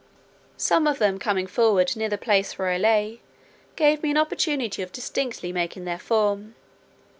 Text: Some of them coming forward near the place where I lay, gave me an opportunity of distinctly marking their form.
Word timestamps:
Some 0.57 0.87
of 0.87 0.97
them 0.97 1.19
coming 1.19 1.45
forward 1.45 1.95
near 1.95 2.09
the 2.09 2.17
place 2.17 2.57
where 2.57 2.69
I 2.69 2.79
lay, 2.79 3.21
gave 3.75 4.01
me 4.01 4.09
an 4.09 4.17
opportunity 4.17 4.81
of 4.81 4.91
distinctly 4.91 5.53
marking 5.53 5.85
their 5.85 5.99
form. 5.99 6.55